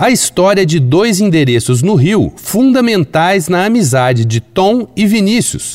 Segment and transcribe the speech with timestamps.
[0.00, 5.74] A história de dois endereços no Rio fundamentais na amizade de Tom e Vinícius.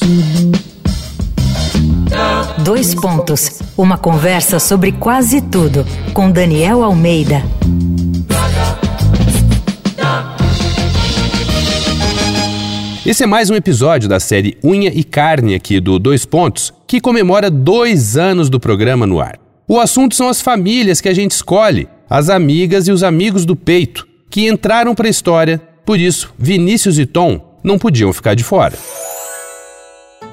[2.64, 3.60] Dois pontos.
[3.78, 7.44] Uma conversa sobre quase tudo com Daniel Almeida.
[13.06, 17.02] Esse é mais um episódio da série Unha e Carne aqui do Dois Pontos, que
[17.02, 19.38] comemora dois anos do programa no ar.
[19.68, 23.54] O assunto são as famílias que a gente escolhe, as amigas e os amigos do
[23.54, 28.44] peito, que entraram para a história, por isso Vinícius e Tom não podiam ficar de
[28.44, 28.76] fora.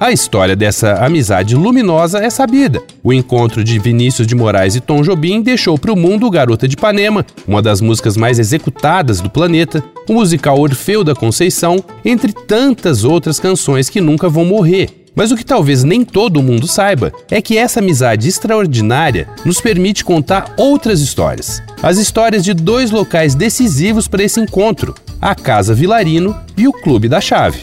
[0.00, 2.82] A história dessa amizade luminosa é sabida.
[3.02, 6.76] O encontro de Vinícius de Moraes e Tom Jobim deixou para o mundo Garota de
[6.76, 13.04] Ipanema, uma das músicas mais executadas do planeta, o musical Orfeu da Conceição, entre tantas
[13.04, 14.99] outras canções que nunca vão morrer.
[15.14, 20.04] Mas o que talvez nem todo mundo saiba é que essa amizade extraordinária nos permite
[20.04, 21.62] contar outras histórias.
[21.82, 27.08] As histórias de dois locais decisivos para esse encontro: a Casa Vilarino e o Clube
[27.08, 27.62] da Chave.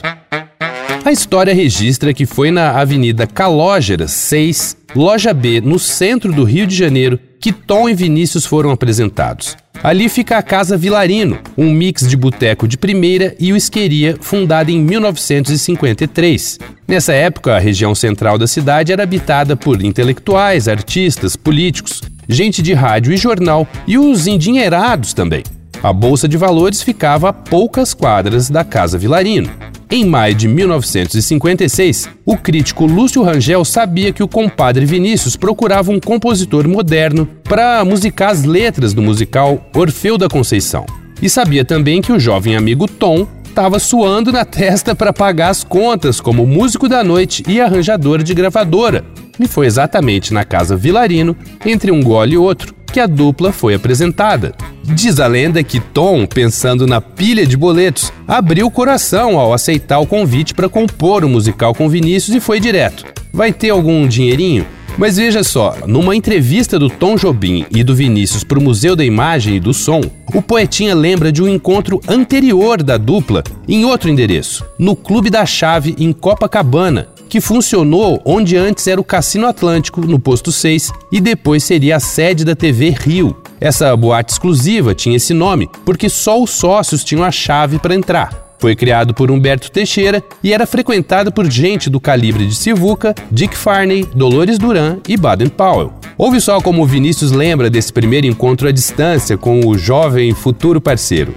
[1.05, 6.67] A história registra que foi na Avenida Calógeras 6, Loja B, no centro do Rio
[6.67, 9.55] de Janeiro, que Tom e Vinícius foram apresentados.
[9.81, 14.81] Ali fica a Casa Vilarino, um mix de boteco de primeira e whiskeria fundada em
[14.81, 16.59] 1953.
[16.87, 22.73] Nessa época, a região central da cidade era habitada por intelectuais, artistas, políticos, gente de
[22.73, 25.43] rádio e jornal e os endinheirados também.
[25.83, 29.49] A bolsa de valores ficava a poucas quadras da Casa Vilarino.
[29.91, 35.99] Em maio de 1956, o crítico Lúcio Rangel sabia que o compadre Vinícius procurava um
[35.99, 40.85] compositor moderno para musicar as letras do musical Orfeu da Conceição.
[41.21, 43.27] E sabia também que o jovem amigo Tom
[43.57, 48.31] estava suando na testa para pagar as contas como músico da noite e arranjador de
[48.35, 49.03] gravadora.
[49.39, 53.73] E foi exatamente na casa Vilarino, entre um gole e outro, que a dupla foi
[53.73, 54.53] apresentada.
[54.83, 59.97] Diz a lenda que Tom, pensando na pilha de boletos, abriu o coração ao aceitar
[59.97, 63.05] o convite para compor o musical com Vinícius e foi direto.
[63.33, 64.67] Vai ter algum dinheirinho?
[64.97, 69.05] Mas veja só, numa entrevista do Tom Jobim e do Vinícius para o Museu da
[69.05, 70.01] Imagem e do Som,
[70.33, 75.45] o poetinha lembra de um encontro anterior da dupla em outro endereço, no Clube da
[75.45, 81.21] Chave em Copacabana, que funcionou onde antes era o Cassino Atlântico, no posto 6, e
[81.21, 83.37] depois seria a sede da TV Rio.
[83.61, 88.46] Essa boate exclusiva tinha esse nome porque só os sócios tinham a chave para entrar.
[88.59, 93.55] Foi criado por Humberto Teixeira e era frequentado por gente do calibre de Sivuca, Dick
[93.55, 95.93] Farney, Dolores Duran e Baden Powell.
[96.17, 101.35] Ouve só como Vinícius lembra desse primeiro encontro à distância com o jovem futuro parceiro.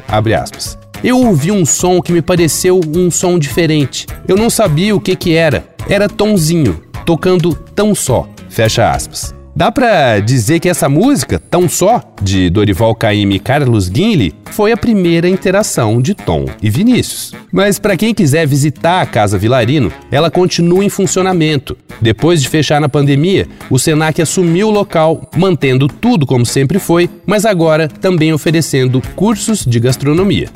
[1.02, 4.06] Eu ouvi um som que me pareceu um som diferente.
[4.28, 5.64] Eu não sabia o que que era.
[5.88, 8.28] Era Tonzinho, tocando tão só.
[8.48, 9.39] Fecha aspas.
[9.60, 14.72] Dá pra dizer que essa música, Tão Só, de Dorival Caymmi e Carlos Guinle, foi
[14.72, 17.34] a primeira interação de Tom e Vinícius.
[17.52, 21.76] Mas para quem quiser visitar a Casa Vilarino, ela continua em funcionamento.
[22.00, 27.10] Depois de fechar na pandemia, o Senac assumiu o local, mantendo tudo como sempre foi,
[27.26, 30.48] mas agora também oferecendo cursos de gastronomia.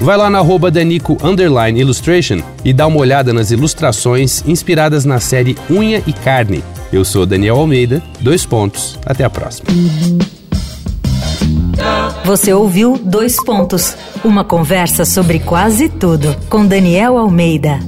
[0.00, 1.16] Vai lá na arroba Danico
[1.76, 6.62] Illustration e dá uma olhada nas ilustrações inspiradas na série Unha e Carne,
[6.92, 9.68] eu sou Daniel Almeida, dois pontos, até a próxima.
[12.24, 17.78] Você ouviu Dois Pontos, uma conversa sobre quase tudo com Daniel Almeida.